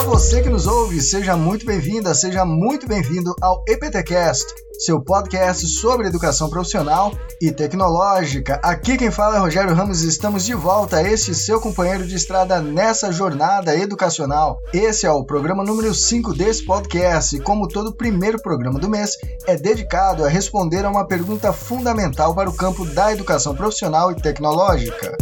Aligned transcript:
Olá, 0.00 0.08
você 0.08 0.40
que 0.40 0.48
nos 0.48 0.66
ouve, 0.66 0.98
seja 1.02 1.36
muito 1.36 1.66
bem-vinda, 1.66 2.14
seja 2.14 2.42
muito 2.42 2.88
bem-vindo 2.88 3.34
ao 3.38 3.62
EPTcast, 3.68 4.46
seu 4.78 4.98
podcast 4.98 5.66
sobre 5.66 6.06
educação 6.06 6.48
profissional 6.48 7.12
e 7.38 7.52
tecnológica. 7.52 8.58
Aqui 8.62 8.96
quem 8.96 9.10
fala 9.10 9.36
é 9.36 9.38
Rogério 9.40 9.74
Ramos 9.74 10.02
e 10.02 10.08
estamos 10.08 10.46
de 10.46 10.54
volta, 10.54 11.02
este 11.02 11.34
seu 11.34 11.60
companheiro 11.60 12.06
de 12.06 12.14
estrada 12.14 12.62
nessa 12.62 13.12
jornada 13.12 13.76
educacional. 13.76 14.58
Esse 14.72 15.04
é 15.04 15.10
o 15.10 15.22
programa 15.22 15.62
número 15.62 15.94
5 15.94 16.32
desse 16.32 16.64
podcast 16.64 17.36
e 17.36 17.40
como 17.40 17.68
todo 17.68 17.94
primeiro 17.94 18.40
programa 18.40 18.80
do 18.80 18.88
mês, 18.88 19.18
é 19.46 19.54
dedicado 19.54 20.24
a 20.24 20.28
responder 20.30 20.82
a 20.86 20.90
uma 20.90 21.06
pergunta 21.06 21.52
fundamental 21.52 22.34
para 22.34 22.48
o 22.48 22.56
campo 22.56 22.86
da 22.86 23.12
educação 23.12 23.54
profissional 23.54 24.10
e 24.10 24.14
tecnológica. 24.14 25.14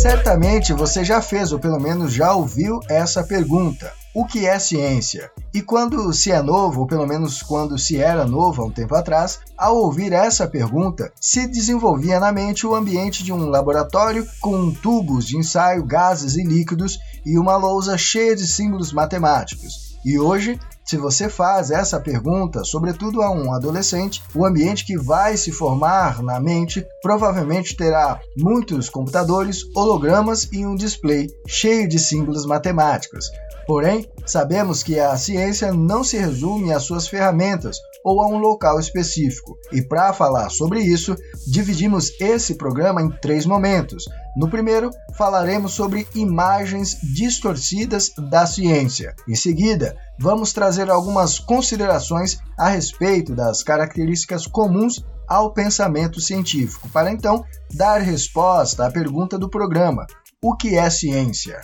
Certamente 0.00 0.72
você 0.72 1.02
já 1.02 1.20
fez, 1.20 1.50
ou 1.50 1.58
pelo 1.58 1.80
menos 1.80 2.12
já 2.12 2.32
ouviu 2.32 2.78
essa 2.88 3.24
pergunta: 3.24 3.92
o 4.14 4.24
que 4.24 4.46
é 4.46 4.56
ciência? 4.56 5.28
E 5.52 5.60
quando 5.60 6.12
se 6.12 6.30
é 6.30 6.40
novo, 6.40 6.82
ou 6.82 6.86
pelo 6.86 7.04
menos 7.04 7.42
quando 7.42 7.76
se 7.76 8.00
era 8.00 8.24
novo 8.24 8.62
há 8.62 8.66
um 8.66 8.70
tempo 8.70 8.94
atrás, 8.94 9.40
ao 9.56 9.76
ouvir 9.76 10.12
essa 10.12 10.46
pergunta, 10.46 11.12
se 11.20 11.48
desenvolvia 11.48 12.20
na 12.20 12.30
mente 12.30 12.64
o 12.64 12.76
ambiente 12.76 13.24
de 13.24 13.32
um 13.32 13.46
laboratório 13.46 14.24
com 14.40 14.70
tubos 14.70 15.26
de 15.26 15.36
ensaio, 15.36 15.84
gases 15.84 16.36
e 16.36 16.44
líquidos 16.44 16.96
e 17.26 17.36
uma 17.36 17.56
lousa 17.56 17.98
cheia 17.98 18.36
de 18.36 18.46
símbolos 18.46 18.92
matemáticos. 18.92 19.98
E 20.04 20.16
hoje 20.16 20.60
se 20.88 20.96
você 20.96 21.28
faz 21.28 21.70
essa 21.70 22.00
pergunta, 22.00 22.64
sobretudo 22.64 23.20
a 23.20 23.30
um 23.30 23.52
adolescente, 23.52 24.22
o 24.34 24.46
ambiente 24.46 24.86
que 24.86 24.96
vai 24.96 25.36
se 25.36 25.52
formar 25.52 26.22
na 26.22 26.40
mente 26.40 26.82
provavelmente 27.02 27.76
terá 27.76 28.18
muitos 28.34 28.88
computadores, 28.88 29.64
hologramas 29.76 30.48
e 30.50 30.64
um 30.64 30.74
display 30.74 31.26
cheio 31.46 31.86
de 31.86 31.98
símbolos 31.98 32.46
matemáticos. 32.46 33.26
Porém, 33.66 34.10
sabemos 34.24 34.82
que 34.82 34.98
a 34.98 35.14
ciência 35.18 35.74
não 35.74 36.02
se 36.02 36.16
resume 36.16 36.72
às 36.72 36.84
suas 36.84 37.06
ferramentas 37.06 37.76
ou 38.08 38.22
a 38.22 38.26
um 38.26 38.38
local 38.38 38.80
específico. 38.80 39.58
E 39.70 39.82
para 39.82 40.14
falar 40.14 40.48
sobre 40.48 40.80
isso, 40.80 41.14
dividimos 41.46 42.10
esse 42.18 42.54
programa 42.54 43.02
em 43.02 43.10
três 43.10 43.44
momentos. 43.44 44.04
No 44.34 44.48
primeiro, 44.48 44.90
falaremos 45.16 45.72
sobre 45.72 46.08
imagens 46.14 46.96
distorcidas 47.02 48.12
da 48.30 48.46
ciência. 48.46 49.14
Em 49.28 49.34
seguida, 49.34 49.94
vamos 50.18 50.54
trazer 50.54 50.88
algumas 50.88 51.38
considerações 51.38 52.38
a 52.58 52.70
respeito 52.70 53.34
das 53.34 53.62
características 53.62 54.46
comuns 54.46 55.04
ao 55.28 55.52
pensamento 55.52 56.18
científico, 56.18 56.88
para 56.88 57.12
então 57.12 57.44
dar 57.74 58.00
resposta 58.00 58.86
à 58.86 58.90
pergunta 58.90 59.38
do 59.38 59.50
programa: 59.50 60.06
o 60.42 60.56
que 60.56 60.78
é 60.78 60.88
ciência? 60.88 61.60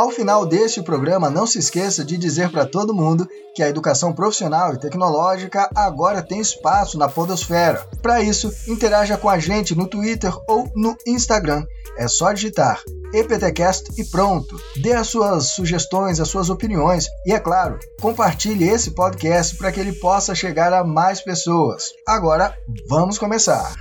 Ao 0.00 0.10
final 0.10 0.46
deste 0.46 0.80
programa, 0.80 1.28
não 1.28 1.46
se 1.46 1.58
esqueça 1.58 2.02
de 2.02 2.16
dizer 2.16 2.50
para 2.50 2.64
todo 2.64 2.94
mundo 2.94 3.28
que 3.54 3.62
a 3.62 3.68
educação 3.68 4.14
profissional 4.14 4.72
e 4.72 4.80
tecnológica 4.80 5.68
agora 5.74 6.22
tem 6.22 6.40
espaço 6.40 6.96
na 6.96 7.06
Podosfera. 7.06 7.86
Para 8.00 8.22
isso, 8.22 8.50
interaja 8.66 9.18
com 9.18 9.28
a 9.28 9.38
gente 9.38 9.74
no 9.74 9.86
Twitter 9.86 10.32
ou 10.48 10.66
no 10.74 10.96
Instagram. 11.06 11.66
É 11.98 12.08
só 12.08 12.32
digitar 12.32 12.82
EPTcast 13.12 14.00
e 14.00 14.04
pronto. 14.06 14.58
Dê 14.80 14.94
as 14.94 15.08
suas 15.08 15.48
sugestões, 15.48 16.18
as 16.18 16.28
suas 16.28 16.48
opiniões 16.48 17.06
e, 17.26 17.34
é 17.34 17.38
claro, 17.38 17.78
compartilhe 18.00 18.66
esse 18.66 18.92
podcast 18.92 19.54
para 19.56 19.70
que 19.70 19.80
ele 19.80 19.92
possa 19.92 20.34
chegar 20.34 20.72
a 20.72 20.82
mais 20.82 21.20
pessoas. 21.20 21.90
Agora, 22.08 22.56
vamos 22.88 23.18
começar! 23.18 23.74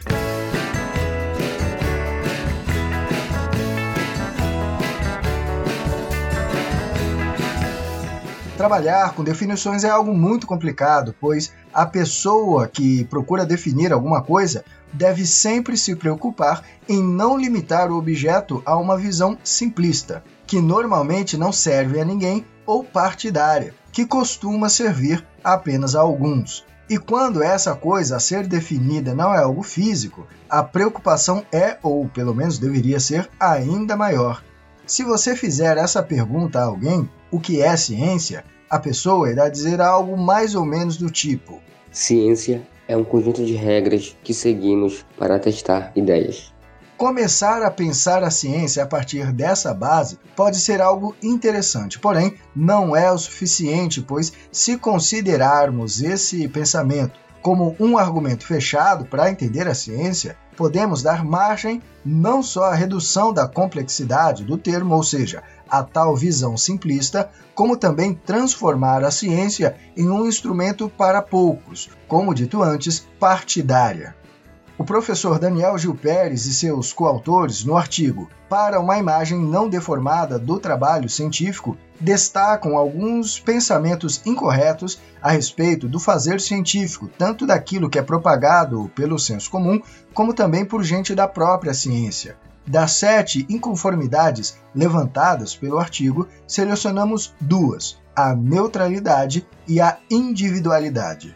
Trabalhar 8.60 9.14
com 9.14 9.24
definições 9.24 9.86
é 9.86 9.90
algo 9.90 10.14
muito 10.14 10.46
complicado, 10.46 11.16
pois 11.18 11.54
a 11.74 11.86
pessoa 11.86 12.68
que 12.68 13.06
procura 13.06 13.46
definir 13.46 13.94
alguma 13.94 14.22
coisa 14.22 14.66
deve 14.92 15.26
sempre 15.26 15.78
se 15.78 15.96
preocupar 15.96 16.62
em 16.86 17.02
não 17.02 17.38
limitar 17.38 17.90
o 17.90 17.98
objeto 17.98 18.62
a 18.66 18.76
uma 18.76 18.98
visão 18.98 19.38
simplista, 19.46 20.22
que 20.46 20.60
normalmente 20.60 21.38
não 21.38 21.54
serve 21.54 22.02
a 22.02 22.04
ninguém, 22.04 22.46
ou 22.66 22.84
partidária, 22.84 23.74
que 23.94 24.06
costuma 24.06 24.68
servir 24.68 25.26
apenas 25.42 25.96
a 25.96 26.02
alguns. 26.02 26.66
E 26.90 26.98
quando 26.98 27.42
essa 27.42 27.74
coisa 27.74 28.18
a 28.18 28.20
ser 28.20 28.46
definida 28.46 29.16
não 29.16 29.34
é 29.34 29.38
algo 29.38 29.64
físico, 29.64 30.28
a 30.50 30.62
preocupação 30.62 31.46
é, 31.50 31.78
ou 31.82 32.10
pelo 32.10 32.36
menos 32.36 32.60
deveria 32.60 33.00
ser, 33.00 33.30
ainda 33.40 33.96
maior. 33.96 34.44
Se 34.90 35.04
você 35.04 35.36
fizer 35.36 35.78
essa 35.78 36.02
pergunta 36.02 36.58
a 36.58 36.64
alguém, 36.64 37.08
o 37.30 37.40
que 37.40 37.62
é 37.62 37.78
ciência, 37.78 38.44
a 38.68 38.80
pessoa 38.80 39.30
irá 39.30 39.48
dizer 39.48 39.80
algo 39.80 40.18
mais 40.18 40.56
ou 40.56 40.66
menos 40.66 40.98
do 40.98 41.12
tipo: 41.12 41.62
Ciência 41.92 42.68
é 42.88 42.98
um 42.98 43.04
conjunto 43.04 43.46
de 43.46 43.54
regras 43.54 44.18
que 44.24 44.34
seguimos 44.34 45.06
para 45.16 45.38
testar 45.38 45.92
ideias. 45.96 46.52
Começar 46.98 47.62
a 47.62 47.70
pensar 47.70 48.24
a 48.24 48.32
ciência 48.32 48.82
a 48.82 48.88
partir 48.88 49.32
dessa 49.32 49.76
base 49.76 50.18
pode 50.36 50.60
ser 50.60 50.82
algo 50.82 51.16
interessante, 51.22 52.00
porém 52.00 52.34
não 52.56 52.96
é 52.96 53.12
o 53.12 53.18
suficiente, 53.20 54.02
pois 54.02 54.34
se 54.52 54.76
considerarmos 54.76 56.02
esse 56.02 56.48
pensamento 56.48 57.14
como 57.42 57.76
um 57.80 57.98
argumento 57.98 58.46
fechado 58.46 59.06
para 59.06 59.30
entender 59.30 59.68
a 59.68 59.74
ciência, 59.74 60.38
podemos 60.58 61.02
dar 61.02 61.24
margem 61.24 61.82
não 62.04 62.44
só 62.44 62.66
à 62.66 62.74
redução 62.74 63.34
da 63.34 63.48
complexidade 63.48 64.44
do 64.44 64.58
termo, 64.58 64.96
ou 64.96 65.04
seja, 65.04 65.44
a 65.70 65.84
tal 65.84 66.16
visão 66.16 66.58
simplista, 66.58 67.30
como 67.56 67.78
também 67.78 68.14
transformar 68.14 69.04
a 69.04 69.12
ciência 69.12 69.76
em 69.96 70.10
um 70.10 70.26
instrumento 70.26 70.90
para 70.90 71.22
poucos, 71.22 71.90
como 72.08 72.34
dito 72.34 72.62
antes, 72.62 73.08
partidária. 73.20 74.16
O 74.80 74.86
professor 74.86 75.38
Daniel 75.38 75.78
Gil 75.78 75.94
Pérez 75.94 76.46
e 76.46 76.54
seus 76.54 76.94
coautores, 76.94 77.66
no 77.66 77.76
artigo 77.76 78.30
Para 78.48 78.80
uma 78.80 78.98
imagem 78.98 79.38
não 79.38 79.68
deformada 79.68 80.40
do 80.40 80.58
trabalho 80.58 81.10
científico, 81.10 81.78
destacam 82.00 82.78
alguns 82.78 83.38
pensamentos 83.38 84.22
incorretos 84.26 84.98
a 85.22 85.32
respeito 85.32 85.86
do 85.86 86.00
fazer 86.00 86.40
científico, 86.40 87.10
tanto 87.18 87.46
daquilo 87.46 87.90
que 87.90 88.00
é 88.00 88.02
propagado 88.02 88.90
pelo 88.96 89.20
senso 89.20 89.52
comum, 89.52 89.82
como 90.14 90.34
também 90.34 90.64
por 90.64 90.82
gente 90.82 91.14
da 91.14 91.28
própria 91.28 91.74
ciência. 91.74 92.38
Das 92.66 92.94
sete 92.94 93.46
inconformidades 93.50 94.58
levantadas 94.74 95.54
pelo 95.54 95.78
artigo, 95.78 96.26
selecionamos 96.48 97.36
duas: 97.42 98.00
a 98.16 98.34
neutralidade 98.34 99.46
e 99.68 99.82
a 99.82 99.98
individualidade. 100.10 101.36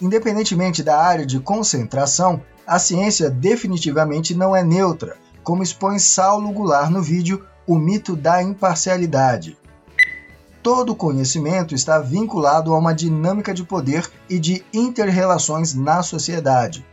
Independentemente 0.00 0.82
da 0.82 1.00
área 1.00 1.24
de 1.24 1.40
concentração, 1.40 2.42
a 2.66 2.78
ciência 2.78 3.30
definitivamente 3.30 4.34
não 4.34 4.54
é 4.54 4.62
neutra, 4.62 5.16
como 5.42 5.62
expõe 5.62 5.98
Saulo 5.98 6.52
Goulart 6.52 6.90
no 6.90 7.02
vídeo 7.02 7.46
O 7.66 7.76
Mito 7.76 8.16
da 8.16 8.42
Imparcialidade. 8.42 9.56
Todo 10.62 10.96
conhecimento 10.96 11.74
está 11.74 11.98
vinculado 12.00 12.74
a 12.74 12.78
uma 12.78 12.92
dinâmica 12.92 13.54
de 13.54 13.62
poder 13.62 14.10
e 14.28 14.38
de 14.38 14.64
interrelações 14.74 15.74
na 15.74 16.02
sociedade. 16.02 16.84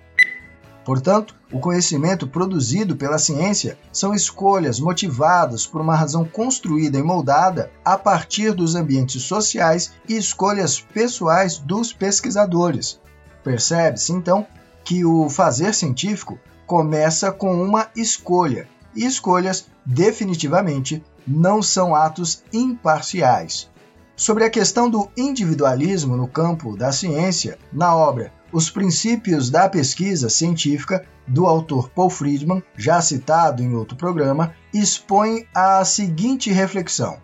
Portanto, 0.86 1.34
o 1.52 1.60
conhecimento 1.60 2.28
produzido 2.28 2.96
pela 2.96 3.18
ciência 3.18 3.78
são 3.92 4.14
escolhas 4.14 4.80
motivadas 4.80 5.66
por 5.66 5.80
uma 5.80 5.96
razão 5.96 6.26
construída 6.26 6.98
e 6.98 7.04
moldada 7.04 7.72
a 7.86 7.98
partir 7.98 8.54
dos 8.54 8.76
ambientes 8.76 9.22
sociais 9.24 9.94
e 10.08 10.18
escolhas 10.18 10.80
pessoais 10.80 11.58
dos 11.58 11.94
pesquisadores. 11.94 13.00
Percebe-se, 13.44 14.12
então, 14.12 14.46
que 14.84 15.06
o 15.06 15.30
fazer 15.30 15.74
científico 15.74 16.38
começa 16.66 17.32
com 17.32 17.64
uma 17.64 17.88
escolha, 17.96 18.68
e 18.96 19.06
escolhas, 19.06 19.66
definitivamente, 19.86 21.04
não 21.26 21.62
são 21.62 21.96
atos 21.96 22.44
imparciais. 22.52 23.70
Sobre 24.16 24.44
a 24.44 24.50
questão 24.50 24.90
do 24.90 25.10
individualismo 25.18 26.16
no 26.16 26.28
campo 26.28 26.78
da 26.78 26.92
ciência, 26.92 27.58
na 27.72 27.96
obra 27.96 28.32
os 28.52 28.70
princípios 28.70 29.50
da 29.50 29.68
pesquisa 29.68 30.30
científica 30.30 31.04
do 31.28 31.48
autor 31.48 31.90
Paul 31.90 32.12
Friedman, 32.12 32.62
já 32.78 33.02
citado 33.02 33.64
em 33.64 33.74
outro 33.74 33.98
programa, 33.98 34.54
expõe 34.72 35.48
a 35.56 35.84
seguinte 35.84 36.52
reflexão. 36.52 37.18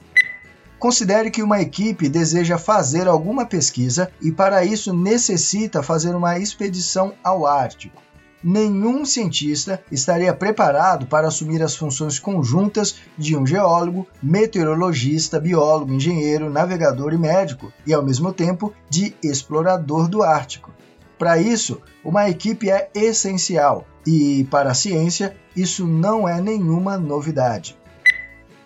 Considere 0.80 1.30
que 1.30 1.44
uma 1.44 1.62
equipe 1.62 2.10
deseja 2.10 2.58
fazer 2.58 3.08
alguma 3.08 3.46
pesquisa 3.46 4.10
e, 4.20 4.32
para 4.32 4.66
isso, 4.66 4.92
necessita 4.92 5.84
fazer 5.84 6.16
uma 6.16 6.40
expedição 6.40 7.14
ao 7.24 7.46
Ártico. 7.46 8.02
Nenhum 8.44 9.06
cientista 9.06 9.82
estaria 9.92 10.34
preparado 10.34 11.06
para 11.06 11.28
assumir 11.28 11.62
as 11.62 11.76
funções 11.76 12.20
conjuntas 12.20 12.96
de 13.18 13.36
um 13.36 13.46
geólogo, 13.46 14.08
meteorologista, 14.22 15.40
biólogo, 15.40 15.94
engenheiro, 15.94 16.50
navegador 16.50 17.14
e 17.14 17.18
médico, 17.18 17.72
e 17.86 17.94
ao 17.94 18.04
mesmo 18.04 18.34
tempo 18.34 18.74
de 18.90 19.16
explorador 19.24 20.08
do 20.08 20.24
Ártico. 20.24 20.72
Para 21.18 21.38
isso, 21.38 21.82
uma 22.04 22.30
equipe 22.30 22.70
é 22.70 22.90
essencial 22.96 23.86
e, 24.08 24.48
para 24.50 24.72
a 24.72 24.76
ciência, 24.76 25.36
isso 25.56 25.86
não 25.86 26.28
é 26.28 26.40
nenhuma 26.40 26.98
novidade. 26.98 27.78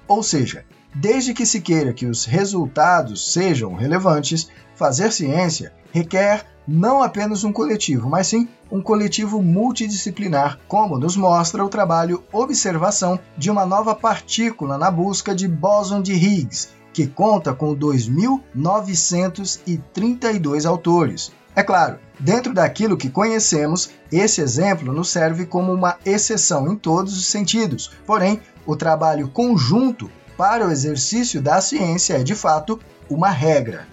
Ou 0.08 0.22
seja, 0.22 0.64
desde 0.94 1.34
que 1.34 1.46
se 1.46 1.60
queira 1.60 1.94
que 1.94 2.06
os 2.06 2.26
resultados 2.26 3.34
sejam 3.34 3.74
relevantes, 3.74 4.50
fazer 4.76 5.12
ciência 5.12 5.74
requer 5.92 6.46
não 6.68 7.04
apenas 7.04 7.44
um 7.44 7.52
coletivo, 7.52 8.10
mas 8.10 8.28
sim 8.28 8.48
um 8.72 8.82
coletivo 8.82 9.42
multidisciplinar, 9.42 10.58
como 10.68 10.98
nos 10.98 11.18
mostra 11.18 11.64
o 11.64 11.70
trabalho 11.70 12.24
Observação 12.32 13.20
de 13.38 13.52
uma 13.52 13.66
nova 13.66 13.94
partícula 13.94 14.78
na 14.78 14.92
busca 14.92 15.36
de 15.36 15.46
bóson 15.48 16.02
de 16.02 16.14
Higgs, 16.14 16.70
que 16.94 17.08
conta 17.08 17.54
com 17.54 17.76
2.932 17.76 20.66
autores. 20.68 21.32
É 21.56 21.62
claro, 21.62 22.00
dentro 22.20 22.52
daquilo 22.54 22.98
que 22.98 23.10
conhecemos, 23.10 23.92
esse 24.12 24.42
exemplo 24.42 24.92
nos 24.92 25.10
serve 25.10 25.46
como 25.46 25.72
uma 25.72 25.98
exceção 26.06 26.72
em 26.72 26.76
todos 26.76 27.16
os 27.16 27.28
sentidos. 27.28 27.92
Porém, 28.08 28.42
o 28.66 28.76
trabalho 28.76 29.28
conjunto 29.28 30.10
para 30.38 30.68
o 30.68 30.72
exercício 30.72 31.42
da 31.42 31.62
ciência 31.62 32.16
é 32.16 32.24
de 32.24 32.34
fato 32.34 32.80
uma 33.10 33.30
regra. 33.30 33.86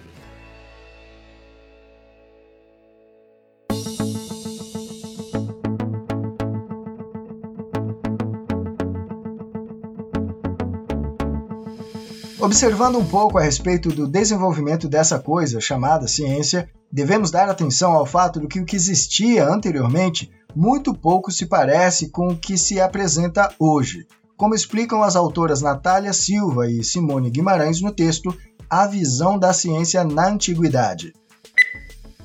Observando 12.41 12.97
um 12.97 13.05
pouco 13.05 13.37
a 13.37 13.43
respeito 13.43 13.91
do 13.91 14.09
desenvolvimento 14.09 14.89
dessa 14.89 15.19
coisa 15.19 15.61
chamada 15.61 16.09
ciência, 16.09 16.71
devemos 16.91 17.31
dar 17.31 17.51
atenção 17.51 17.93
ao 17.93 18.07
fato 18.07 18.41
de 18.41 18.47
que 18.47 18.59
o 18.59 18.65
que 18.65 18.75
existia 18.75 19.47
anteriormente 19.47 20.33
muito 20.57 20.95
pouco 20.95 21.31
se 21.31 21.45
parece 21.45 22.09
com 22.09 22.29
o 22.29 22.37
que 22.37 22.57
se 22.57 22.81
apresenta 22.81 23.53
hoje, 23.59 24.07
como 24.39 24.55
explicam 24.55 25.03
as 25.03 25.17
autoras 25.17 25.61
Natália 25.61 26.15
Silva 26.15 26.67
e 26.67 26.83
Simone 26.83 27.29
Guimarães 27.29 27.83
no 27.83 27.93
texto 27.93 28.35
A 28.71 28.87
Visão 28.87 29.39
da 29.39 29.53
Ciência 29.53 30.03
na 30.03 30.29
Antiguidade. 30.29 31.13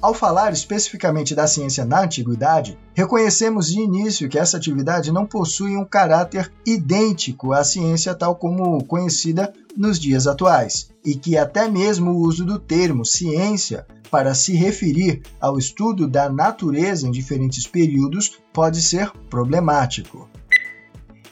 Ao 0.02 0.14
falar 0.14 0.54
especificamente 0.54 1.34
da 1.34 1.48
ciência 1.48 1.84
na 1.84 2.04
antiguidade, 2.04 2.78
reconhecemos 2.94 3.68
de 3.68 3.80
início 3.80 4.30
que 4.30 4.38
essa 4.38 4.58
atividade 4.58 5.12
não 5.12 5.26
possui 5.26 5.76
um 5.76 5.86
caráter 5.86 6.52
idêntico 6.66 7.54
à 7.54 7.64
ciência 7.64 8.14
tal 8.14 8.36
como 8.36 8.84
conhecida 8.86 9.52
nos 9.76 10.00
dias 10.00 10.28
atuais, 10.28 10.90
e 11.04 11.16
que 11.16 11.38
até 11.38 11.68
mesmo 11.68 12.12
o 12.12 12.20
uso 12.20 12.46
do 12.46 12.60
termo 12.60 13.06
ciência 13.06 13.86
para 14.12 14.36
se 14.36 14.54
referir 14.54 15.24
ao 15.42 15.58
estudo 15.58 16.08
da 16.08 16.30
natureza 16.30 17.08
em 17.08 17.12
diferentes 17.12 17.66
períodos 17.66 18.40
pode 18.54 18.82
ser 18.82 19.12
problemático. 19.30 20.30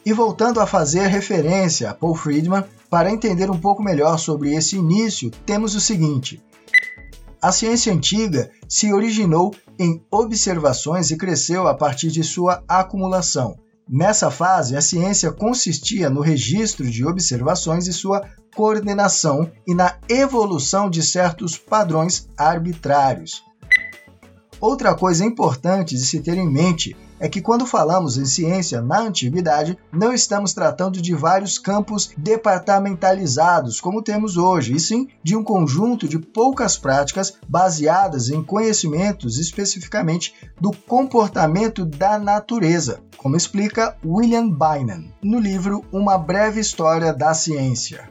E 0.06 0.12
voltando 0.12 0.60
a 0.60 0.68
fazer 0.68 1.08
referência 1.08 1.90
a 1.90 1.94
Paul 1.94 2.16
Friedman, 2.16 2.66
para 2.90 3.12
entender 3.12 3.50
um 3.50 3.58
pouco 3.58 3.82
melhor 3.82 4.20
sobre 4.20 4.54
esse 4.54 4.76
início, 4.76 5.32
temos 5.46 5.76
o 5.76 5.80
seguinte: 5.80 6.44
a 7.44 7.52
ciência 7.52 7.92
antiga 7.92 8.50
se 8.70 8.94
originou 8.94 9.54
em 9.78 10.02
observações 10.10 11.12
e 11.12 11.18
cresceu 11.18 11.68
a 11.68 11.76
partir 11.76 12.08
de 12.08 12.24
sua 12.24 12.64
acumulação. 12.66 13.60
Nessa 13.86 14.32
fase, 14.32 14.78
a 14.78 14.82
ciência 14.82 15.30
consistia 15.30 16.10
no 16.10 16.22
registro 16.22 16.90
de 16.90 17.06
observações 17.06 17.86
e 17.86 17.92
sua 17.92 18.22
coordenação 18.56 19.52
e 19.68 19.76
na 19.76 19.98
evolução 20.08 20.90
de 20.90 21.04
certos 21.04 21.58
padrões 21.58 22.30
arbitrários. 22.38 23.44
Outra 24.62 24.96
coisa 24.96 25.26
importante 25.26 25.96
de 25.96 26.06
se 26.06 26.22
ter 26.22 26.38
em 26.38 26.50
mente 26.50 26.96
é 27.24 27.30
que 27.30 27.42
quando 27.42 27.66
falamos 27.66 28.18
em 28.18 28.26
ciência 28.26 28.82
na 28.82 29.00
antiguidade, 29.00 29.78
não 29.94 30.12
estamos 30.12 30.54
tratando 30.54 31.02
de 31.02 31.16
vários 31.16 31.58
campos 31.58 32.12
departamentalizados 32.18 33.80
como 33.80 34.02
temos 34.02 34.36
hoje, 34.36 34.76
e 34.76 34.80
sim 34.80 35.08
de 35.24 35.34
um 35.34 35.42
conjunto 35.42 36.06
de 36.06 36.20
poucas 36.20 36.76
práticas 36.76 37.38
baseadas 37.48 38.28
em 38.28 38.44
conhecimentos 38.44 39.40
especificamente 39.40 40.36
do 40.60 40.76
comportamento 40.76 41.86
da 41.86 42.20
natureza, 42.20 43.00
como 43.16 43.38
explica 43.38 43.96
William 44.06 44.50
Bynon 44.50 45.06
no 45.22 45.40
livro 45.40 45.86
Uma 45.94 46.18
Breve 46.18 46.60
História 46.60 47.14
da 47.14 47.34
Ciência. 47.34 48.10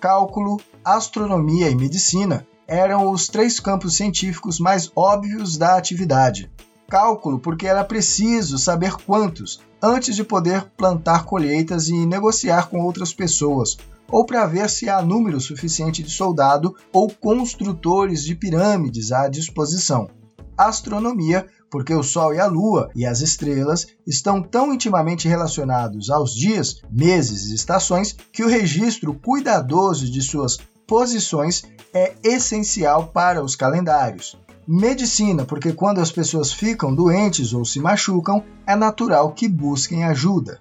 Cálculo, 0.00 0.60
astronomia 0.84 1.68
e 1.68 1.74
medicina 1.74 2.46
eram 2.68 3.10
os 3.10 3.26
três 3.26 3.58
campos 3.58 3.96
científicos 3.96 4.60
mais 4.60 4.92
óbvios 4.94 5.58
da 5.58 5.76
atividade. 5.76 6.48
Cálculo, 6.92 7.38
porque 7.38 7.66
era 7.66 7.82
preciso 7.82 8.58
saber 8.58 8.92
quantos 9.06 9.62
antes 9.82 10.14
de 10.14 10.22
poder 10.22 10.64
plantar 10.76 11.24
colheitas 11.24 11.88
e 11.88 12.04
negociar 12.04 12.68
com 12.68 12.82
outras 12.82 13.14
pessoas, 13.14 13.78
ou 14.10 14.26
para 14.26 14.44
ver 14.44 14.68
se 14.68 14.90
há 14.90 15.00
número 15.00 15.40
suficiente 15.40 16.02
de 16.02 16.10
soldado 16.10 16.76
ou 16.92 17.08
construtores 17.08 18.22
de 18.22 18.34
pirâmides 18.34 19.10
à 19.10 19.26
disposição. 19.26 20.10
Astronomia, 20.54 21.46
porque 21.70 21.94
o 21.94 22.02
Sol 22.02 22.34
e 22.34 22.38
a 22.38 22.46
Lua 22.46 22.90
e 22.94 23.06
as 23.06 23.22
estrelas 23.22 23.86
estão 24.06 24.42
tão 24.42 24.70
intimamente 24.70 25.26
relacionados 25.26 26.10
aos 26.10 26.34
dias, 26.34 26.82
meses 26.90 27.50
e 27.50 27.54
estações 27.54 28.14
que 28.30 28.44
o 28.44 28.48
registro 28.48 29.14
cuidadoso 29.14 30.10
de 30.10 30.20
suas 30.20 30.58
posições 30.86 31.64
é 31.94 32.12
essencial 32.22 33.06
para 33.06 33.42
os 33.42 33.56
calendários. 33.56 34.36
Medicina, 34.66 35.44
porque 35.44 35.72
quando 35.72 36.00
as 36.00 36.12
pessoas 36.12 36.52
ficam 36.52 36.94
doentes 36.94 37.52
ou 37.52 37.64
se 37.64 37.80
machucam, 37.80 38.44
é 38.64 38.76
natural 38.76 39.32
que 39.32 39.48
busquem 39.48 40.04
ajuda. 40.04 40.60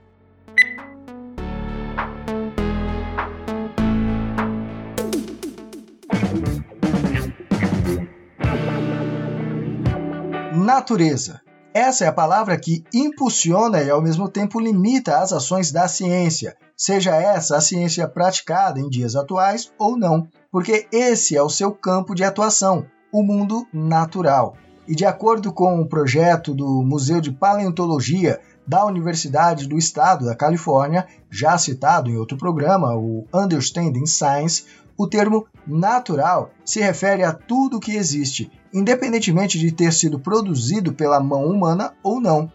Natureza. 10.55 11.41
Essa 11.71 12.05
é 12.05 12.07
a 12.07 12.11
palavra 12.11 12.57
que 12.57 12.83
impulsiona 12.93 13.81
e 13.83 13.89
ao 13.89 14.01
mesmo 14.01 14.27
tempo 14.27 14.59
limita 14.59 15.19
as 15.19 15.31
ações 15.31 15.71
da 15.71 15.87
ciência, 15.87 16.57
seja 16.75 17.15
essa 17.15 17.55
a 17.55 17.61
ciência 17.61 18.07
praticada 18.07 18.79
em 18.79 18.89
dias 18.89 19.15
atuais 19.15 19.71
ou 19.77 19.95
não, 19.95 20.27
porque 20.51 20.87
esse 20.91 21.37
é 21.37 21.41
o 21.41 21.49
seu 21.49 21.71
campo 21.71 22.13
de 22.13 22.23
atuação, 22.23 22.85
o 23.11 23.23
mundo 23.23 23.67
natural. 23.73 24.55
E 24.87 24.95
de 24.95 25.05
acordo 25.05 25.53
com 25.53 25.79
o 25.79 25.87
projeto 25.87 26.53
do 26.53 26.81
Museu 26.83 27.21
de 27.21 27.31
Paleontologia 27.31 28.39
da 28.67 28.85
Universidade 28.85 29.67
do 29.67 29.77
Estado 29.77 30.25
da 30.25 30.35
Califórnia, 30.35 31.07
já 31.29 31.57
citado 31.57 32.09
em 32.09 32.17
outro 32.17 32.37
programa, 32.37 32.95
o 32.95 33.25
Understanding 33.33 34.05
Science, 34.05 34.65
o 34.97 35.07
termo 35.07 35.47
natural 35.65 36.51
se 36.63 36.79
refere 36.79 37.23
a 37.23 37.33
tudo 37.33 37.79
que 37.79 37.95
existe, 37.95 38.51
independentemente 38.73 39.57
de 39.57 39.71
ter 39.71 39.91
sido 39.91 40.19
produzido 40.19 40.93
pela 40.93 41.19
mão 41.19 41.45
humana 41.45 41.93
ou 42.03 42.21
não. 42.21 42.51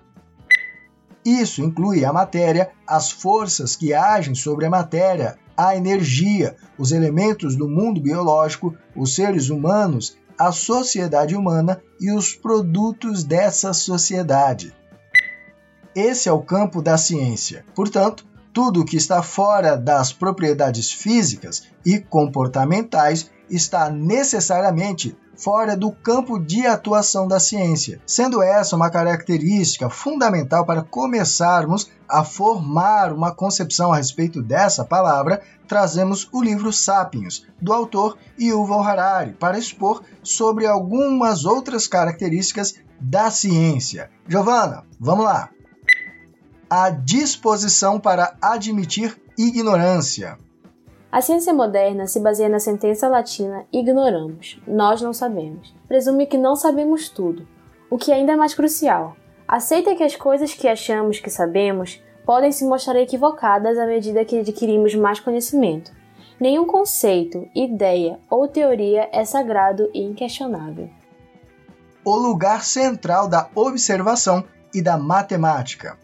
Isso 1.25 1.60
inclui 1.60 2.04
a 2.04 2.12
matéria, 2.12 2.70
as 2.86 3.10
forças 3.10 3.75
que 3.75 3.92
agem 3.92 4.34
sobre 4.34 4.64
a 4.64 4.70
matéria, 4.70 5.36
a 5.56 5.75
energia, 5.75 6.54
os 6.78 6.92
elementos 6.92 7.56
do 7.56 7.68
mundo 7.68 8.00
biológico, 8.00 8.76
os 8.94 9.14
seres 9.14 9.50
humanos, 9.50 10.16
a 10.38 10.52
sociedade 10.52 11.35
humana 11.35 11.83
e 12.00 12.12
os 12.12 12.35
produtos 12.35 13.25
dessa 13.25 13.73
sociedade. 13.73 14.75
Esse 15.95 16.28
é 16.28 16.33
o 16.33 16.43
campo 16.43 16.83
da 16.83 16.99
ciência. 16.99 17.64
Portanto, 17.75 18.26
tudo 18.56 18.86
que 18.86 18.96
está 18.96 19.22
fora 19.22 19.76
das 19.76 20.14
propriedades 20.14 20.90
físicas 20.90 21.64
e 21.84 21.98
comportamentais 21.98 23.30
está 23.50 23.90
necessariamente 23.90 25.14
fora 25.36 25.76
do 25.76 25.92
campo 25.92 26.38
de 26.38 26.66
atuação 26.66 27.28
da 27.28 27.38
ciência, 27.38 28.00
sendo 28.06 28.42
essa 28.42 28.75
uma 28.75 28.88
característica 28.88 29.90
fundamental 29.90 30.64
para 30.64 30.80
começarmos 30.80 31.90
a 32.08 32.25
formar 32.25 33.12
uma 33.12 33.30
concepção 33.30 33.92
a 33.92 33.98
respeito 33.98 34.42
dessa 34.42 34.86
palavra, 34.86 35.42
trazemos 35.68 36.26
o 36.32 36.42
livro 36.42 36.72
Sapiens, 36.72 37.44
do 37.60 37.75
autor 37.75 38.16
Yuval 38.40 38.82
Harari, 38.82 39.32
para 39.34 39.58
expor 39.58 40.02
sobre 40.22 40.66
algumas 40.66 41.44
outras 41.44 41.86
características 41.86 42.75
da 42.98 43.30
ciência. 43.30 44.08
Giovana, 44.26 44.82
vamos 44.98 45.26
lá! 45.26 45.50
A 46.68 46.90
disposição 46.90 48.00
para 48.00 48.37
admitir 48.42 49.16
ignorância. 49.38 50.38
A 51.12 51.20
ciência 51.20 51.54
moderna 51.54 52.06
se 52.06 52.18
baseia 52.18 52.49
na 52.49 52.58
sentença 52.58 53.08
latina 53.08 53.64
ignoramos, 53.73 54.61
nós 54.66 55.00
não 55.00 55.12
sabemos. 55.12 55.75
Presume 55.87 56.26
que 56.26 56.37
não 56.37 56.56
sabemos 56.56 57.08
tudo, 57.08 57.46
O 57.88 57.96
que 57.96 58.12
ainda 58.12 58.32
é 58.32 58.37
mais 58.37 58.52
crucial, 58.52 59.16
aceita 59.46 59.94
que 59.94 60.02
as 60.02 60.16
coisas 60.16 60.52
que 60.52 60.66
achamos 60.66 61.20
que 61.20 61.30
sabemos 61.30 62.02
podem 62.25 62.50
se 62.50 62.64
mostrar 62.64 62.96
equivocadas 62.96 63.78
à 63.78 63.87
medida 63.87 64.25
que 64.25 64.40
adquirimos 64.40 64.94
mais 64.94 65.20
conhecimento. 65.20 65.92
Nenhum 66.40 66.66
conceito, 66.66 67.49
ideia 67.54 68.18
ou 68.28 68.49
teoria 68.49 69.08
é 69.12 69.25
sagrado 69.25 69.88
e 69.94 70.02
inquestionável. 70.02 70.90
O 72.04 72.16
lugar 72.16 72.64
central 72.64 73.28
da 73.28 73.49
observação 73.54 74.44
e 74.75 74.82
da 74.82 74.99
matemática. 74.99 75.96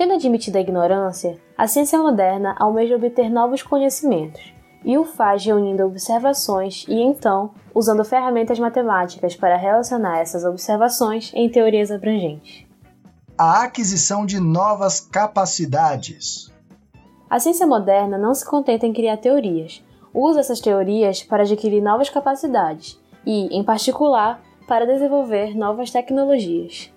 Tendo 0.00 0.14
admitido 0.14 0.56
a 0.56 0.62
ignorância, 0.62 1.38
a 1.58 1.66
ciência 1.66 1.98
moderna 1.98 2.56
almeja 2.58 2.96
obter 2.96 3.28
novos 3.28 3.62
conhecimentos 3.62 4.54
e 4.82 4.96
o 4.96 5.04
faz 5.04 5.44
reunindo 5.44 5.84
observações 5.84 6.86
e 6.88 6.94
então 6.94 7.50
usando 7.74 8.02
ferramentas 8.02 8.58
matemáticas 8.58 9.36
para 9.36 9.58
relacionar 9.58 10.20
essas 10.20 10.42
observações 10.42 11.30
em 11.34 11.50
teorias 11.50 11.90
abrangentes. 11.90 12.64
A 13.36 13.64
aquisição 13.64 14.24
de 14.24 14.40
novas 14.40 15.00
capacidades. 15.00 16.50
A 17.28 17.38
ciência 17.38 17.66
moderna 17.66 18.16
não 18.16 18.34
se 18.34 18.46
contenta 18.46 18.86
em 18.86 18.94
criar 18.94 19.18
teorias, 19.18 19.84
usa 20.14 20.40
essas 20.40 20.60
teorias 20.60 21.22
para 21.22 21.42
adquirir 21.42 21.82
novas 21.82 22.08
capacidades 22.08 22.98
e, 23.26 23.54
em 23.54 23.62
particular, 23.62 24.40
para 24.66 24.86
desenvolver 24.86 25.54
novas 25.54 25.90
tecnologias. 25.90 26.90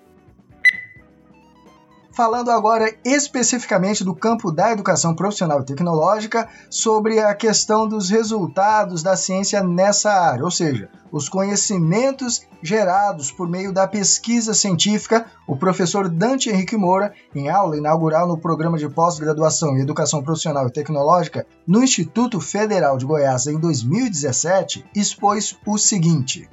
Falando 2.14 2.52
agora 2.52 2.94
especificamente 3.04 4.04
do 4.04 4.14
campo 4.14 4.52
da 4.52 4.70
educação 4.70 5.16
profissional 5.16 5.60
e 5.60 5.64
tecnológica, 5.64 6.48
sobre 6.70 7.18
a 7.18 7.34
questão 7.34 7.88
dos 7.88 8.08
resultados 8.08 9.02
da 9.02 9.16
ciência 9.16 9.64
nessa 9.64 10.12
área, 10.12 10.44
ou 10.44 10.50
seja, 10.50 10.88
os 11.10 11.28
conhecimentos 11.28 12.46
gerados 12.62 13.32
por 13.32 13.48
meio 13.48 13.72
da 13.72 13.88
pesquisa 13.88 14.54
científica, 14.54 15.26
o 15.44 15.56
professor 15.56 16.08
Dante 16.08 16.48
Henrique 16.48 16.76
Moura, 16.76 17.12
em 17.34 17.48
aula 17.48 17.76
inaugural 17.76 18.28
no 18.28 18.38
programa 18.38 18.78
de 18.78 18.88
pós-graduação 18.88 19.76
em 19.76 19.80
Educação 19.80 20.22
Profissional 20.22 20.68
e 20.68 20.72
Tecnológica 20.72 21.44
no 21.66 21.82
Instituto 21.82 22.40
Federal 22.40 22.96
de 22.96 23.04
Goiás 23.04 23.48
em 23.48 23.58
2017, 23.58 24.84
expôs 24.94 25.58
o 25.66 25.76
seguinte: 25.76 26.48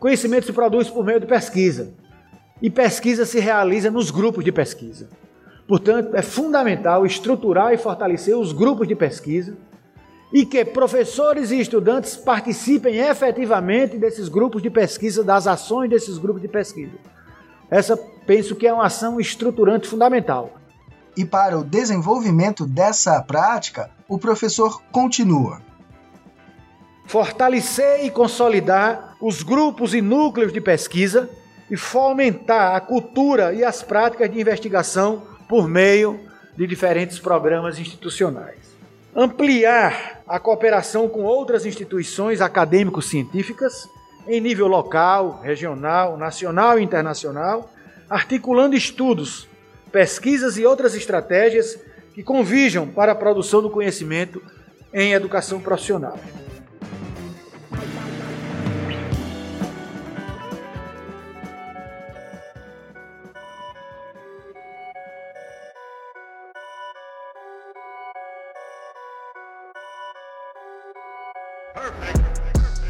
Conhecimento 0.00 0.46
se 0.46 0.54
produz 0.54 0.88
por 0.88 1.04
meio 1.04 1.20
de 1.20 1.26
pesquisa 1.26 1.97
e 2.60 2.68
pesquisa 2.68 3.24
se 3.24 3.38
realiza 3.38 3.90
nos 3.90 4.10
grupos 4.10 4.44
de 4.44 4.52
pesquisa. 4.52 5.08
Portanto, 5.66 6.16
é 6.16 6.22
fundamental 6.22 7.04
estruturar 7.04 7.72
e 7.72 7.78
fortalecer 7.78 8.36
os 8.36 8.52
grupos 8.52 8.88
de 8.88 8.94
pesquisa 8.94 9.56
e 10.32 10.44
que 10.44 10.64
professores 10.64 11.50
e 11.50 11.60
estudantes 11.60 12.16
participem 12.16 12.96
efetivamente 12.96 13.96
desses 13.96 14.28
grupos 14.28 14.62
de 14.62 14.70
pesquisa, 14.70 15.22
das 15.22 15.46
ações 15.46 15.90
desses 15.90 16.18
grupos 16.18 16.42
de 16.42 16.48
pesquisa. 16.48 16.92
Essa 17.70 17.96
penso 18.26 18.56
que 18.56 18.66
é 18.66 18.72
uma 18.72 18.86
ação 18.86 19.20
estruturante 19.20 19.88
fundamental. 19.88 20.54
E 21.16 21.24
para 21.24 21.58
o 21.58 21.64
desenvolvimento 21.64 22.66
dessa 22.66 23.20
prática, 23.22 23.90
o 24.08 24.18
professor 24.18 24.82
continua. 24.92 25.60
Fortalecer 27.06 28.04
e 28.04 28.10
consolidar 28.10 29.16
os 29.20 29.42
grupos 29.42 29.94
e 29.94 30.00
núcleos 30.00 30.52
de 30.52 30.60
pesquisa 30.60 31.28
e 31.70 31.76
fomentar 31.76 32.74
a 32.74 32.80
cultura 32.80 33.52
e 33.52 33.64
as 33.64 33.82
práticas 33.82 34.30
de 34.30 34.40
investigação 34.40 35.22
por 35.48 35.68
meio 35.68 36.18
de 36.56 36.66
diferentes 36.66 37.18
programas 37.18 37.78
institucionais. 37.78 38.76
Ampliar 39.14 40.22
a 40.26 40.38
cooperação 40.38 41.08
com 41.08 41.22
outras 41.22 41.64
instituições 41.64 42.40
acadêmico-científicas 42.40 43.88
em 44.26 44.40
nível 44.40 44.66
local, 44.66 45.40
regional, 45.42 46.16
nacional 46.16 46.78
e 46.78 46.82
internacional, 46.82 47.70
articulando 48.08 48.76
estudos, 48.76 49.48
pesquisas 49.90 50.58
e 50.58 50.66
outras 50.66 50.94
estratégias 50.94 51.78
que 52.14 52.22
convijam 52.22 52.86
para 52.86 53.12
a 53.12 53.14
produção 53.14 53.62
do 53.62 53.70
conhecimento 53.70 54.42
em 54.92 55.12
educação 55.12 55.60
profissional. 55.60 56.18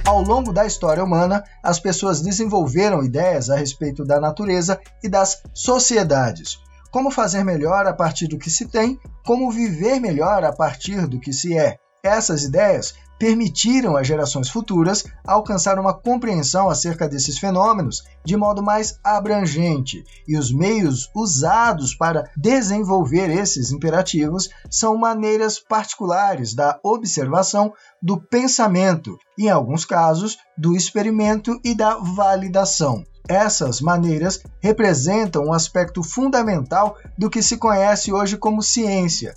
Ao 0.04 0.22
longo 0.22 0.52
da 0.52 0.64
história 0.64 1.04
humana, 1.04 1.44
as 1.62 1.78
pessoas 1.78 2.22
desenvolveram 2.22 3.04
ideias 3.04 3.50
a 3.50 3.56
respeito 3.56 4.04
da 4.04 4.18
natureza 4.18 4.80
e 5.02 5.08
das 5.08 5.42
sociedades. 5.52 6.58
Como 6.90 7.10
fazer 7.10 7.44
melhor 7.44 7.86
a 7.86 7.92
partir 7.92 8.26
do 8.26 8.38
que 8.38 8.48
se 8.48 8.66
tem, 8.66 8.98
como 9.26 9.50
viver 9.50 10.00
melhor 10.00 10.42
a 10.44 10.52
partir 10.52 11.06
do 11.06 11.20
que 11.20 11.32
se 11.32 11.56
é. 11.56 11.78
Essas 12.08 12.42
ideias 12.42 12.94
permitiram 13.18 13.94
às 13.94 14.06
gerações 14.06 14.48
futuras 14.48 15.04
alcançar 15.26 15.78
uma 15.78 15.92
compreensão 15.92 16.70
acerca 16.70 17.06
desses 17.06 17.38
fenômenos 17.38 18.02
de 18.24 18.34
modo 18.34 18.62
mais 18.62 18.98
abrangente, 19.04 20.02
e 20.26 20.38
os 20.38 20.50
meios 20.50 21.10
usados 21.14 21.94
para 21.94 22.30
desenvolver 22.34 23.28
esses 23.28 23.70
imperativos 23.72 24.48
são 24.70 24.96
maneiras 24.96 25.58
particulares 25.58 26.54
da 26.54 26.80
observação, 26.82 27.74
do 28.00 28.18
pensamento, 28.18 29.18
em 29.38 29.50
alguns 29.50 29.84
casos, 29.84 30.38
do 30.56 30.74
experimento 30.74 31.60
e 31.62 31.74
da 31.74 31.96
validação. 31.96 33.04
Essas 33.28 33.82
maneiras 33.82 34.40
representam 34.62 35.44
um 35.44 35.52
aspecto 35.52 36.02
fundamental 36.02 36.96
do 37.18 37.28
que 37.28 37.42
se 37.42 37.58
conhece 37.58 38.10
hoje 38.10 38.38
como 38.38 38.62
ciência, 38.62 39.34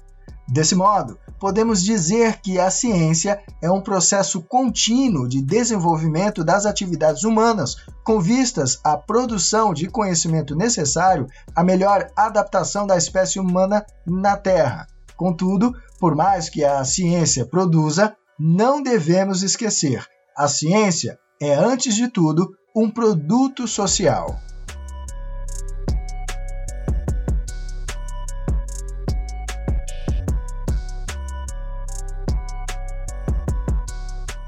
Desse 0.51 0.75
modo, 0.75 1.17
podemos 1.39 1.81
dizer 1.81 2.41
que 2.41 2.59
a 2.59 2.69
ciência 2.69 3.41
é 3.61 3.71
um 3.71 3.79
processo 3.79 4.41
contínuo 4.41 5.25
de 5.25 5.41
desenvolvimento 5.41 6.43
das 6.43 6.65
atividades 6.65 7.23
humanas, 7.23 7.77
com 8.03 8.19
vistas 8.19 8.77
à 8.83 8.97
produção 8.97 9.73
de 9.73 9.87
conhecimento 9.87 10.53
necessário 10.53 11.25
à 11.55 11.63
melhor 11.63 12.11
adaptação 12.17 12.85
da 12.85 12.97
espécie 12.97 13.39
humana 13.39 13.85
na 14.05 14.35
Terra. 14.35 14.87
Contudo, 15.15 15.73
por 15.97 16.15
mais 16.15 16.49
que 16.49 16.65
a 16.65 16.83
ciência 16.83 17.45
produza, 17.45 18.13
não 18.37 18.83
devemos 18.83 19.43
esquecer: 19.43 20.05
a 20.35 20.49
ciência 20.49 21.17
é, 21.41 21.53
antes 21.55 21.95
de 21.95 22.09
tudo, 22.09 22.53
um 22.75 22.89
produto 22.89 23.65
social. 23.69 24.37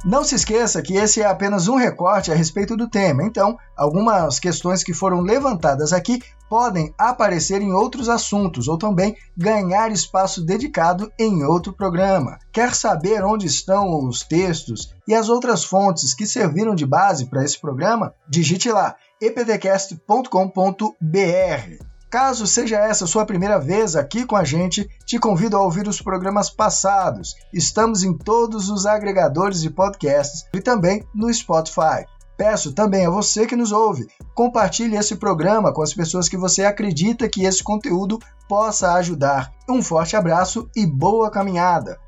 Não 0.05 0.21
se 0.21 0.35
esqueça 0.35 0.81
que 0.81 0.95
esse 0.95 1.21
é 1.21 1.25
apenas 1.25 1.69
um 1.69 1.77
recorte 1.77 2.29
a 2.29 2.35
respeito 2.35 2.75
do 2.75 2.89
tema, 2.89 3.23
então, 3.23 3.57
algumas 3.75 4.37
questões 4.37 4.83
que 4.83 4.93
foram 4.93 5.21
levantadas 5.21 5.93
aqui 5.93 6.21
podem 6.49 6.93
aparecer 6.97 7.61
em 7.61 7.71
outros 7.71 8.09
assuntos 8.09 8.67
ou 8.67 8.77
também 8.77 9.15
ganhar 9.35 9.93
espaço 9.93 10.45
dedicado 10.45 11.09
em 11.17 11.45
outro 11.45 11.71
programa. 11.71 12.37
Quer 12.51 12.75
saber 12.75 13.23
onde 13.23 13.47
estão 13.47 14.05
os 14.05 14.23
textos 14.23 14.93
e 15.07 15.15
as 15.15 15.29
outras 15.29 15.63
fontes 15.63 16.13
que 16.13 16.27
serviram 16.27 16.75
de 16.75 16.85
base 16.85 17.27
para 17.27 17.45
esse 17.45 17.59
programa? 17.59 18.13
Digite 18.29 18.69
lá 18.69 18.97
epdcast.com.br. 19.21 21.92
Caso 22.13 22.45
seja 22.45 22.77
essa 22.77 23.07
sua 23.07 23.25
primeira 23.25 23.59
vez 23.59 23.95
aqui 23.95 24.23
com 24.23 24.35
a 24.35 24.43
gente, 24.43 24.87
te 25.03 25.17
convido 25.17 25.57
a 25.57 25.61
ouvir 25.61 25.87
os 25.87 25.99
programas 25.99 26.47
passados. 26.47 27.33
Estamos 27.51 28.03
em 28.03 28.15
todos 28.15 28.69
os 28.69 28.85
agregadores 28.85 29.61
de 29.61 29.71
podcasts 29.71 30.45
e 30.53 30.61
também 30.61 31.03
no 31.11 31.33
Spotify. 31.33 32.05
Peço 32.37 32.71
também 32.71 33.07
a 33.07 33.09
você 33.09 33.47
que 33.47 33.55
nos 33.55 33.71
ouve, 33.71 34.05
compartilhe 34.35 34.95
esse 34.95 35.15
programa 35.15 35.73
com 35.73 35.81
as 35.81 35.91
pessoas 35.91 36.29
que 36.29 36.37
você 36.37 36.63
acredita 36.63 37.27
que 37.27 37.45
esse 37.45 37.63
conteúdo 37.63 38.19
possa 38.47 38.93
ajudar. 38.93 39.51
Um 39.67 39.81
forte 39.81 40.15
abraço 40.15 40.69
e 40.75 40.85
boa 40.85 41.31
caminhada! 41.31 41.99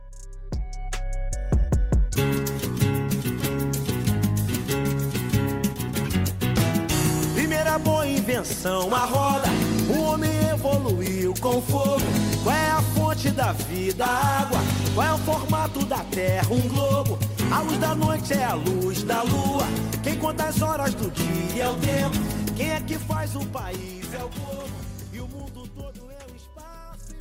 Primeira 7.34 7.80
boa 7.80 8.06
invenção, 8.06 8.94
a 8.94 9.00
roda 9.00 9.65
com 11.46 11.62
fogo. 11.62 12.02
Qual 12.44 12.56
é 12.56 12.72
a 12.72 12.82
fonte 12.82 13.30
da 13.30 13.52
vida? 13.52 14.04
Água. 14.04 14.58
Qual 14.96 15.06
é 15.08 15.14
o 15.14 15.18
formato 15.20 15.86
da 15.86 16.04
terra? 16.06 16.48
Um 16.50 16.68
globo. 16.68 17.20
A 17.52 17.62
luz 17.62 17.78
da 17.78 17.94
noite 17.94 18.34
é 18.34 18.44
a 18.44 18.56
luz 18.56 19.04
da 19.04 19.22
lua. 19.22 19.64
Quem 20.04 20.18
conta 20.18 20.46
as 20.46 20.60
horas 20.60 20.96
do 20.96 21.12
dia 21.12 21.64
é 21.64 21.70
o 21.70 21.76
tempo. 21.76 22.16
Quem 22.58 22.72
é 22.72 22.82
que 22.82 22.98
faz 22.98 23.36
o 23.36 23.46
país? 23.46 24.12
É 24.12 24.24
o 24.24 24.30
povo. 24.30 24.74
E 25.14 25.22
o 25.22 25.28
mundo 25.28 25.68
todo 25.68 26.10
é 26.10 26.32
o 26.32 26.36
espaço. 26.36 27.14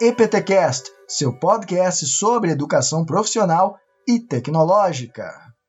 EPTcast, 0.00 0.90
seu 1.06 1.32
podcast 1.38 2.04
sobre 2.06 2.50
educação 2.50 3.04
profissional 3.04 3.78
e 4.06 4.18
tecnológica. 4.18 5.43